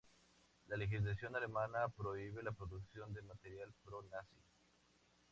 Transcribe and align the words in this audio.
La 0.69 0.77
legislación 0.77 1.35
alemana 1.35 1.87
prohíbe 1.95 2.41
la 2.41 2.51
producción 2.51 3.13
de 3.13 3.21
material 3.21 3.71
pro-nazi. 3.83 4.39